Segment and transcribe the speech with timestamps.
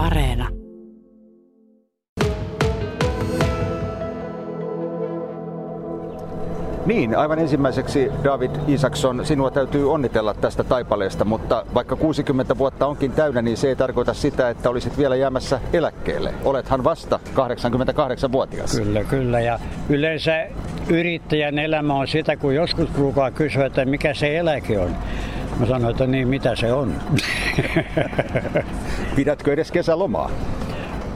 [0.00, 0.48] Areena.
[6.86, 13.12] Niin, aivan ensimmäiseksi David Isakson, sinua täytyy onnitella tästä taipaleesta, mutta vaikka 60 vuotta onkin
[13.12, 16.34] täynnä, niin se ei tarkoita sitä, että olisit vielä jäämässä eläkkeelle.
[16.44, 18.76] Olethan vasta 88-vuotias.
[18.76, 19.40] Kyllä, kyllä.
[19.40, 19.58] Ja
[19.88, 20.46] yleensä
[20.88, 24.96] yrittäjän elämä on sitä, kun joskus kukaan kysyä, että mikä se eläke on.
[25.60, 26.94] Mä sanoin, että niin, mitä se on.
[29.16, 30.30] Pidätkö edes kesälomaa?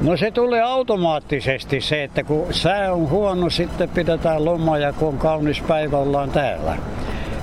[0.02, 5.08] No se tulee automaattisesti se, että kun sää on huono, sitten pidetään lomaa ja kun
[5.08, 6.76] on kaunis päivä, ollaan täällä.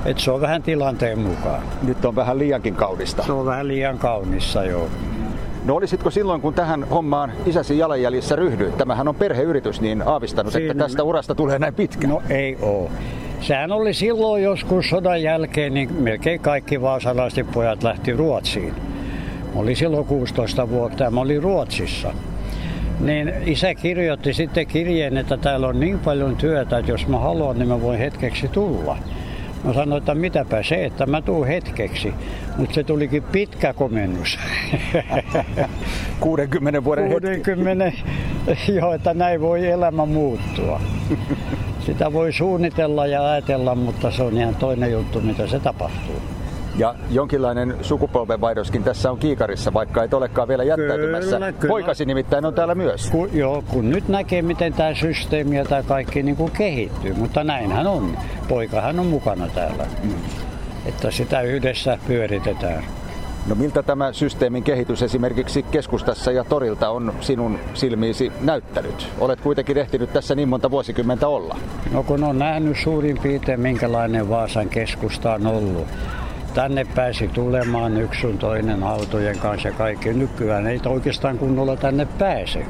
[0.06, 1.62] Et se on vähän tilanteen mukaan.
[1.84, 3.24] Nyt on vähän liiankin kaunista.
[3.24, 4.88] Se on vähän liian kaunissa, joo.
[5.66, 10.72] No olisitko silloin, kun tähän hommaan isäsi jalanjäljissä ryhdyit, tämähän on perheyritys, niin aavistanut, Siinä
[10.72, 12.08] että tästä urasta tulee näin pitkä?
[12.08, 12.92] No ei oo.
[13.42, 18.91] Sehän oli silloin joskus sodan jälkeen, niin melkein kaikki vaasalaiset pojat lähti Ruotsiin.
[19.54, 22.14] Mä olin silloin 16 vuotta ja mä olin Ruotsissa.
[23.00, 27.60] Niin isä kirjoitti sitten kirjeen, että täällä on niin paljon työtä, että jos mä haluan,
[27.60, 28.98] niin mä voin hetkeksi tulla.
[29.64, 32.14] Mä sanoin, että mitäpä se, että mä tuun hetkeksi.
[32.58, 34.40] Mutta se tulikin pitkä komennus.
[36.20, 38.76] 60 vuoden 60, hetki.
[38.80, 40.82] joo, että näin voi elämä muuttua.
[41.86, 46.22] Sitä voi suunnitella ja ajatella, mutta se on ihan toinen juttu, mitä se tapahtuu.
[46.78, 51.36] Ja jonkinlainen sukupolvenvaihdoskin tässä on kiikarissa, vaikka et olekaan vielä jättäytymässä.
[51.36, 51.72] Kyllä, kyllä.
[51.72, 53.10] Poikasi nimittäin on täällä myös.
[53.12, 57.14] Ku, joo, kun nyt näkee, miten tämä systeemi ja tämä kaikki niin kuin kehittyy.
[57.14, 58.18] Mutta näinhän on.
[58.48, 59.86] Poikahan on mukana täällä.
[60.04, 60.14] Mm.
[60.86, 62.84] Että sitä yhdessä pyöritetään.
[63.48, 69.08] No miltä tämä systeemin kehitys esimerkiksi keskustassa ja torilta on sinun silmiisi näyttänyt?
[69.20, 71.58] Olet kuitenkin ehtinyt tässä niin monta vuosikymmentä olla.
[71.92, 75.88] No kun on nähnyt suurin piirtein minkälainen Vaasan keskusta on ollut
[76.54, 80.14] tänne pääsi tulemaan yksi sun toinen autojen kanssa ja kaikki.
[80.14, 82.66] Nykyään ei oikeastaan kunnolla tänne pääse.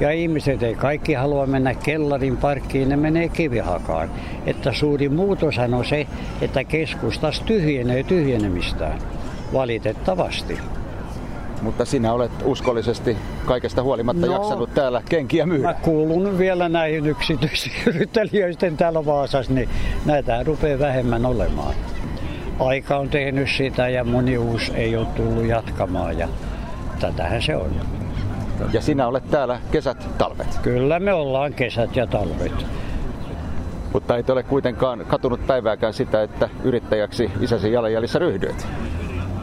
[0.00, 4.10] Ja ihmiset ei kaikki halua mennä kellarin parkkiin, ne menee kivihakaan.
[4.46, 6.06] Että suuri muutoshan on se,
[6.40, 8.98] että keskustas tyhjenee tyhjenemistään.
[9.52, 10.58] Valitettavasti.
[11.62, 15.62] Mutta sinä olet uskollisesti kaikesta huolimatta no, jaksanut täällä kenkiä myydä.
[15.62, 19.68] Mä kuulun vielä näihin yksityisyrittelijöiden täällä Vaasassa, niin
[20.06, 21.74] näitä rupeaa vähemmän olemaan
[22.60, 26.28] aika on tehnyt sitä ja moni uusi ei ole tullut jatkamaan ja
[27.00, 27.70] tätähän se on.
[28.72, 30.58] Ja sinä olet täällä kesät, talvet?
[30.62, 32.66] Kyllä me ollaan kesät ja talvet.
[33.92, 38.66] Mutta et ole kuitenkaan katunut päivääkään sitä, että yrittäjäksi isäsi jalanjäljissä ryhdyit.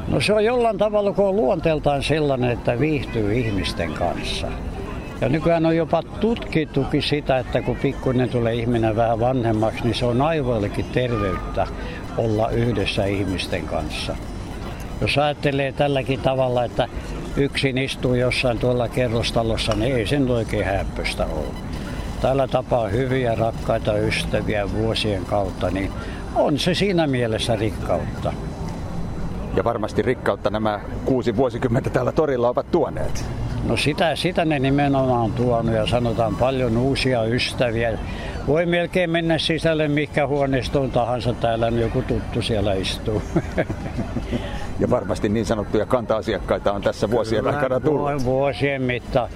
[0.08, 4.48] No se on jollain tavalla, kun on luonteeltaan sellainen, että viihtyy ihmisten kanssa.
[5.24, 10.06] Ja nykyään on jopa tutkittukin sitä, että kun pikkuinen tulee ihminen vähän vanhemmaksi, niin se
[10.06, 11.68] on aivoillekin terveyttä
[12.18, 14.16] olla yhdessä ihmisten kanssa.
[15.02, 16.88] Jos ajattelee tälläkin tavalla, että
[17.38, 21.56] yksin istuu jossain tuolla kerrostalossa, niin ei sen oikein häppöstä ole.
[22.22, 25.92] Tällä tapaa hyviä, rakkaita ystäviä vuosien kautta, niin
[26.36, 28.34] on se siinä mielessä rikkautta.
[29.56, 33.43] Ja varmasti rikkautta nämä kuusi vuosikymmentä täällä torilla ovat tuoneet.
[33.68, 37.98] No sitä, sitä ne nimenomaan on tuonut ja sanotaan paljon uusia ystäviä.
[38.48, 43.22] Voi melkein mennä sisälle mikä huoneistoon tahansa, täällä on joku tuttu siellä istuu.
[44.80, 48.26] Ja varmasti niin sanottuja kanta-asiakkaita on tässä vuosien Kyllä, aikana tullut.
[48.26, 49.30] Vuosien mittaan.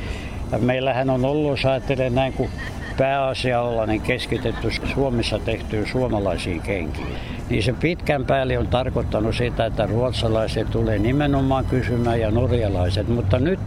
[0.52, 2.50] Ja meillähän on ollut, jos ajattelee näin, kun
[2.98, 7.08] pääasia olla niin keskitetty Suomessa tehtyyn suomalaisiin kenkiin.
[7.50, 13.08] Niin se pitkän päälle on tarkoittanut sitä, että ruotsalaiset tulee nimenomaan kysymään ja norjalaiset.
[13.08, 13.60] Mutta nyt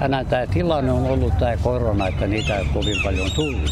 [0.00, 3.70] aina tämä tilanne on ollut tämä korona, että niitä ei kovin paljon tullut.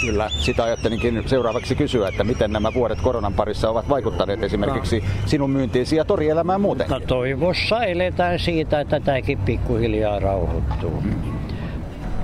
[0.00, 5.50] Kyllä, sitä ajattelinkin seuraavaksi kysyä, että miten nämä vuodet koronan parissa ovat vaikuttaneet esimerkiksi sinun
[5.50, 6.86] myyntiisi ja torielämään muuten.
[6.90, 11.02] Mutta toivossa eletään siitä, että tämäkin pikkuhiljaa rauhoittuu.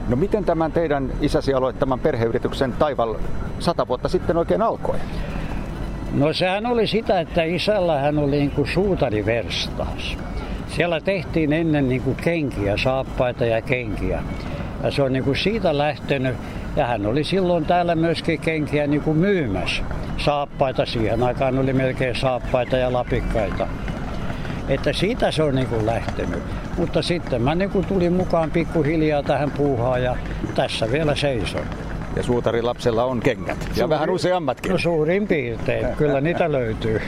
[0.08, 3.14] No miten tämän teidän isäsi aloittaman perheyrityksen Taival
[3.58, 4.96] sata vuotta sitten oikein alkoi?
[6.12, 10.16] No sehän oli sitä, että isällä hän oli niin kuin suutariverstaas.
[10.69, 14.23] Siellä tehtiin ennen niin kuin kenkiä, saappaita ja kenkiä.
[14.82, 16.37] Ja se on niin kuin siitä lähtenyt.
[16.76, 19.82] Ja hän oli silloin täällä myöskin kenkiä niin kuin myymässä.
[20.19, 23.67] Saappaita siihen aikaan oli melkein saappaita ja lapikkaita.
[24.69, 26.43] Että siitä se on niin kuin lähtenyt.
[26.79, 30.17] Mutta sitten mä niin kuin tulin mukaan pikkuhiljaa tähän puuhaan ja
[30.55, 31.67] tässä vielä seison.
[32.17, 33.58] Ja suutarin lapsella on kengät.
[33.69, 34.73] Ja Suuri, vähän useammatkin.
[34.73, 35.87] No suurin piirtein.
[35.96, 37.00] Kyllä niitä löytyy.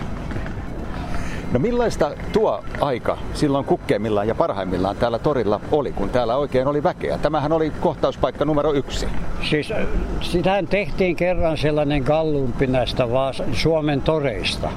[1.52, 6.82] No millaista tuo aika silloin kukkeimmillaan ja parhaimmillaan täällä torilla oli, kun täällä oikein oli
[6.82, 7.18] väkeä?
[7.18, 9.06] Tämähän oli kohtauspaikka numero yksi.
[9.50, 9.86] Siis äh,
[10.20, 14.70] sitähän tehtiin kerran sellainen gallumpi näistä Vaas- Suomen toreista.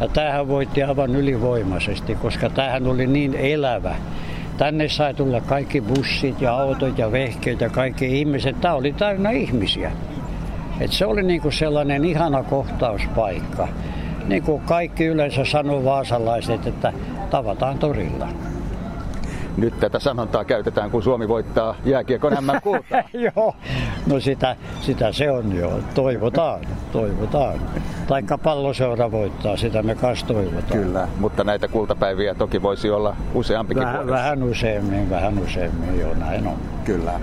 [0.00, 3.94] Ja tämähän voitti aivan ylivoimaisesti, koska tämähän oli niin elävä
[4.56, 8.60] tänne sai tulla kaikki bussit ja autot ja vehkeet ja kaikki ihmiset.
[8.60, 9.92] Tämä oli täynnä ihmisiä.
[10.80, 13.68] Et se oli niinku sellainen ihana kohtauspaikka.
[14.26, 16.92] Niin kuin kaikki yleensä sanoo vaasalaiset, että
[17.30, 18.28] tavataan torilla.
[19.56, 22.60] Nyt tätä sanontaa käytetään, kun Suomi voittaa jääkiekon mm
[23.36, 23.54] Joo,
[24.06, 25.80] no sitä, sitä se on jo.
[25.94, 26.60] Toivotaan,
[26.92, 27.60] toivotaan.
[28.06, 30.80] Taikka palloseura voittaa, sitä me kanssa toivotaan.
[30.80, 36.46] Kyllä, mutta näitä kultapäiviä toki voisi olla useampikin Vähän, vähän useammin, vähän useammin, joo näin
[36.46, 36.56] on.
[36.84, 37.20] Kyllä.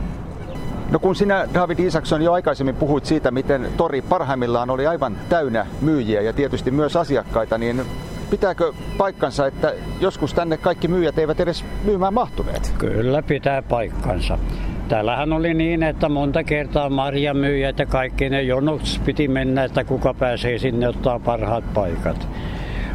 [0.92, 5.66] No kun sinä, David Isakson, jo aikaisemmin puhuit siitä, miten tori parhaimmillaan oli aivan täynnä
[5.82, 7.82] myyjiä ja tietysti myös asiakkaita, niin
[8.30, 12.74] pitääkö paikkansa, että joskus tänne kaikki myyjät eivät edes myymään mahtuneet?
[12.78, 14.40] Kyllä pitää paikkansa.
[14.88, 20.14] Täällähän oli niin, että monta kertaa marjamyyjät ja kaikki ne jonot piti mennä, että kuka
[20.14, 22.28] pääsee sinne ottaa parhaat paikat.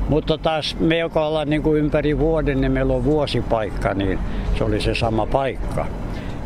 [0.08, 4.18] Mutta taas me, joka ollaan niin kuin ympäri vuoden, niin meillä on vuosipaikka, niin
[4.58, 5.86] se oli se sama paikka.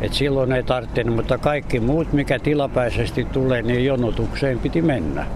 [0.01, 5.27] Et silloin ei tarvitse, mutta kaikki muut, mikä tilapäisesti tulee, niin jonotukseen piti mennä.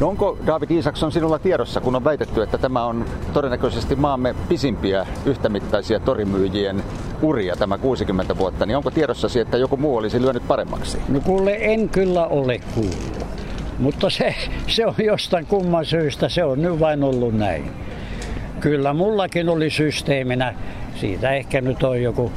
[0.00, 5.06] No onko David Isakson sinulla tiedossa, kun on väitetty, että tämä on todennäköisesti maamme pisimpiä
[5.26, 6.82] yhtämittaisia torimyyjien
[7.22, 10.98] uria tämä 60 vuotta, niin onko tiedossasi, että joku muu olisi lyönyt paremmaksi?
[11.08, 13.26] No kuule, en kyllä ole kuullut.
[13.78, 14.34] Mutta se,
[14.66, 17.70] se on jostain kumman syystä, se on nyt vain ollut näin.
[18.60, 20.54] Kyllä mullakin oli systeeminä,
[20.94, 22.32] siitä ehkä nyt on joku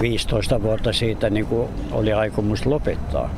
[0.00, 3.30] 15 vuotta siitä niin kuin oli aikomus lopettaa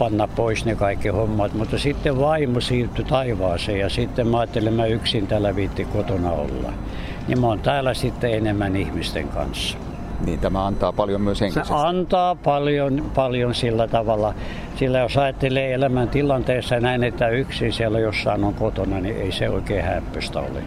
[0.00, 4.86] panna pois ne kaikki hommat, mutta sitten vaimo siirtyi taivaaseen ja sitten mä ajattelin, mä
[4.86, 6.72] yksin täällä viitti kotona olla.
[7.28, 9.78] Niin mä oon täällä sitten enemmän ihmisten kanssa.
[10.24, 11.68] Niin tämä antaa paljon myös henkisesti.
[11.68, 14.34] Se antaa paljon, paljon sillä tavalla.
[14.76, 19.50] Sillä jos ajattelee elämän tilanteessa näin, että yksin siellä jossain on kotona, niin ei se
[19.50, 20.62] oikein häppöstä ole.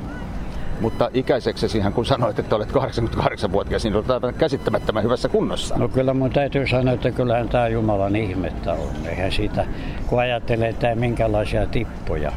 [0.83, 5.77] Mutta ikäiseksi ihan kun sanoit, että olet 88-vuotias, niin olet aivan käsittämättömän hyvässä kunnossa.
[5.77, 8.89] No kyllä mun täytyy sanoa, että kyllähän tämä Jumalan ihmettä on.
[9.05, 9.65] Eihän siitä,
[10.07, 12.31] kun ajattelee, että minkälaisia tippoja.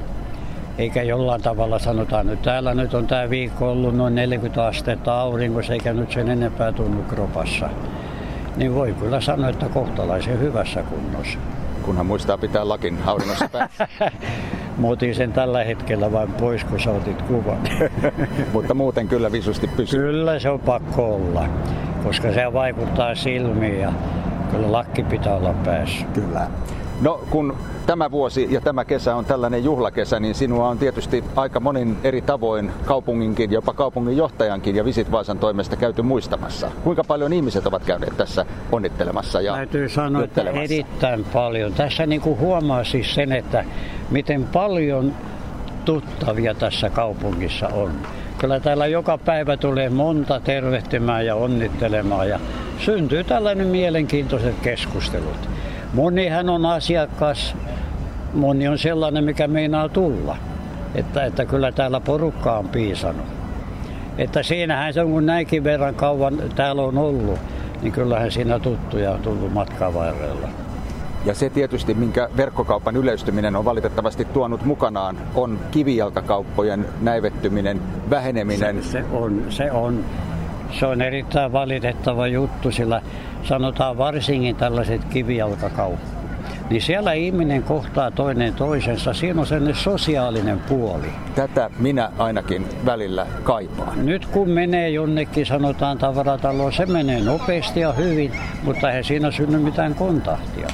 [0.79, 5.73] Eikä jollain tavalla sanotaan, että täällä nyt on tämä viikko ollut noin 40 astetta aurinkossa,
[5.73, 7.69] eikä nyt sen enempää tunnu kropassa.
[8.57, 11.39] Niin voi kyllä sanoa, että kohtalaisen hyvässä kunnossa.
[11.83, 13.89] Kunhan muistaa pitää lakin auringossa päässä.
[14.79, 17.59] Mä otin sen tällä hetkellä vain pois, kun sä otit kuvan.
[18.53, 20.01] Mutta muuten kyllä visusti pysyy.
[20.01, 21.49] Kyllä se on pakko olla,
[22.05, 23.93] koska se vaikuttaa silmiin ja
[24.51, 26.07] kyllä lakki pitää olla päässä.
[26.15, 26.47] Kyllä.
[27.01, 27.57] No kun
[27.87, 32.23] tämä vuosi ja tämä kesä on tällainen juhlakesä, niin sinua on tietysti aika monin eri
[32.23, 36.71] tavoin kaupunginkin, jopa kaupungin johtajankin ja Visit Vaasan toimesta käyty muistamassa.
[36.85, 41.73] Kuinka paljon ihmiset ovat käyneet tässä onnittelemassa ja Täytyy sanoa, että erittäin paljon.
[41.73, 43.65] Tässä niin kuin huomaa siis sen, että
[44.11, 45.15] miten paljon
[45.85, 47.91] tuttavia tässä kaupungissa on.
[48.39, 52.41] Kyllä täällä joka päivä tulee monta tervehtimään ja onnittelemaan ja
[52.79, 55.56] syntyy tällainen mielenkiintoiset keskustelut.
[55.97, 57.55] Monihan on asiakas,
[58.35, 60.37] moni on sellainen, mikä meinaa tulla.
[60.95, 63.27] Että, että kyllä täällä porukka on piisannut.
[64.19, 67.39] Että siinähän se on, kun näinkin verran kauan täällä on ollut,
[67.83, 70.49] niin kyllähän siinä tuttuja on tullut matkan varrella.
[71.25, 78.83] Ja se tietysti, minkä verkkokaupan yleistyminen on valitettavasti tuonut mukanaan, on kivijalkakauppojen näivettyminen, väheneminen.
[78.83, 80.05] Se, se on, se on.
[80.71, 83.03] Se on erittäin valitettava juttu, sillä
[83.45, 86.17] sanotaan varsinkin tällaiset kivijalkakauppat.
[86.71, 89.15] Niin siellä ihminen kohtaa toinen toisensa.
[89.15, 91.07] Siinä on sellainen sosiaalinen puoli.
[91.35, 94.07] Tätä minä ainakin välillä kaipaan.
[94.07, 98.33] Nyt kun menee jonnekin, sanotaan tavarataloon, se menee nopeasti ja hyvin,
[98.63, 100.69] mutta ei siinä synny mitään kontaktia.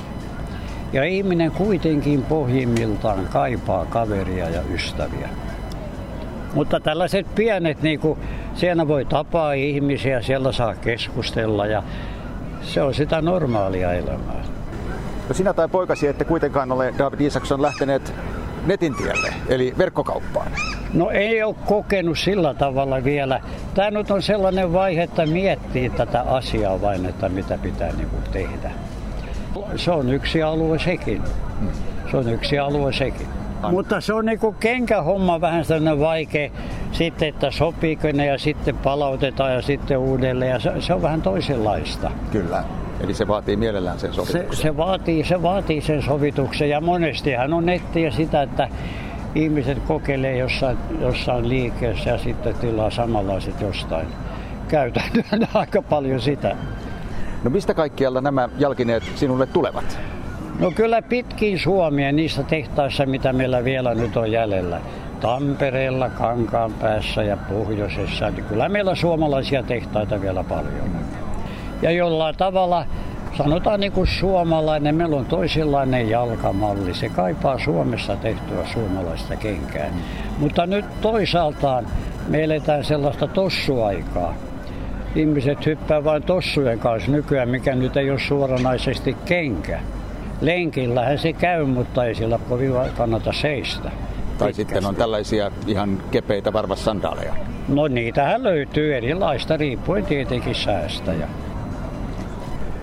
[0.93, 5.29] Ja ihminen kuitenkin pohjimmiltaan kaipaa kaveria ja ystäviä.
[6.55, 8.19] Mutta tällaiset pienet, niin kuin,
[8.55, 11.83] siellä voi tapaa ihmisiä, siellä saa keskustella ja
[12.63, 14.43] se on sitä normaalia elämää.
[15.29, 18.15] No sinä tai poikasi ette kuitenkaan ole David Isakson lähteneet
[18.67, 20.53] netin tielle, eli verkkokauppaan.
[20.95, 23.41] No ei ole kokenut sillä tavalla vielä.
[23.75, 28.23] Tämä nyt on sellainen vaihe, että miettii tätä asiaa vain, että mitä pitää niin kuin
[28.33, 28.71] tehdä.
[29.77, 31.23] Se on yksi alue sekin.
[32.11, 33.27] Se on yksi alue sekin.
[33.71, 36.51] Mutta se on niinku kenkähomma vähän sellainen vaikea
[36.93, 41.23] sitten, että sopiiko ne ja sitten palautetaan ja sitten uudelleen ja se, se on vähän
[41.23, 42.11] toisenlaista.
[42.31, 42.65] Kyllä.
[43.01, 44.57] Eli se vaatii mielellään sen sovituksen.
[44.57, 48.69] Se, se, vaatii, se vaatii sen sovituksen ja monestihan on nettiä sitä, että
[49.35, 54.07] ihmiset kokeilee jossain, jossain liikkeessä ja sitten tilaa samanlaiset jostain.
[54.69, 55.11] Käytän
[55.55, 56.57] aika paljon sitä.
[57.45, 59.99] No mistä kaikkialla nämä jalkineet sinulle tulevat?
[60.59, 64.81] No kyllä pitkin Suomia niissä tehtaissa, mitä meillä vielä nyt on jäljellä.
[65.23, 68.31] Tampereella, Kankaan päässä ja pohjoisessa.
[68.31, 71.05] Niin kyllä meillä suomalaisia tehtaita vielä paljon on.
[71.83, 72.87] Ja jollain tavalla
[73.37, 76.95] sanotaan niin kuin suomalainen, meillä on toisenlainen jalkamalli.
[76.95, 79.91] Se kaipaa Suomessa tehtyä suomalaista kenkää.
[80.39, 81.87] Mutta nyt toisaaltaan
[82.29, 84.35] me eletään sellaista tossuaikaa.
[85.15, 89.81] Ihmiset hyppää vain tossujen kanssa nykyään, mikä nyt ei ole suoranaisesti kenkä.
[90.41, 93.91] Lenkillähän se käy, mutta ei sillä kovin kannata seistä.
[94.43, 97.35] Tai sitten on tällaisia ihan kepeitä varvassandaaleja.
[97.69, 101.13] No niitähän löytyy erilaista, riippuen tietenkin säästä.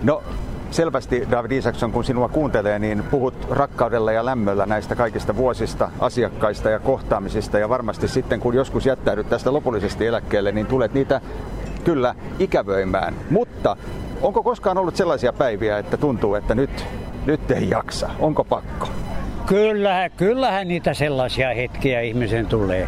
[0.04, 0.24] No
[0.72, 6.70] selvästi, David Isakson, kun sinua kuuntelee, niin puhut rakkaudella ja lämmöllä näistä kaikista vuosista, asiakkaista
[6.70, 7.60] ja kohtaamisista.
[7.60, 11.22] Ja varmasti sitten, kun joskus jättäydyt tästä lopullisesti eläkkeelle, niin tulet niitä
[11.84, 13.16] kyllä ikävöimään.
[13.30, 13.78] Mutta
[14.22, 16.86] onko koskaan ollut sellaisia päiviä, että tuntuu, että nyt,
[17.26, 18.10] nyt ei jaksa?
[18.20, 18.88] Onko pakko?
[19.50, 22.88] Kyllähän, kyllähän niitä sellaisia hetkiä ihmisen tulee.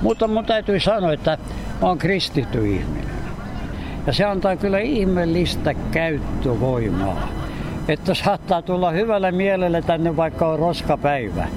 [0.00, 1.38] Mutta mun täytyy sanoa, että
[1.82, 3.10] mä oon kristitty ihminen.
[4.06, 7.28] Ja se antaa kyllä ihmeellistä käyttövoimaa.
[7.88, 11.48] Että saattaa tulla hyvällä mielellä tänne vaikka on roskapäivä,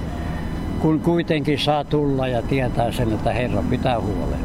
[0.80, 4.40] kun kuitenkin saa tulla ja tietää sen, että Herra pitää huolen.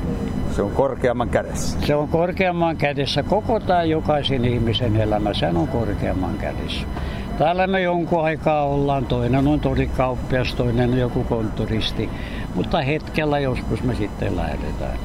[0.57, 1.79] Se on korkeamman kädessä.
[1.87, 3.23] Se on korkeamman kädessä.
[3.23, 6.87] Koko tämä jokaisen ihmisen elämä, sen on korkeamman kädessä.
[7.39, 12.11] Täällä me jonkun aikaa ollaan, toinen on torikauppias, toinen on joku konttoristi,
[12.55, 14.99] mutta hetkellä joskus me sitten lähdetään.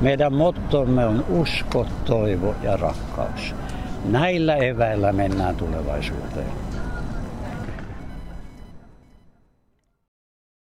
[0.00, 3.54] Meidän mottomme on usko, toivo ja rakkaus.
[4.04, 6.67] Näillä eväillä mennään tulevaisuuteen.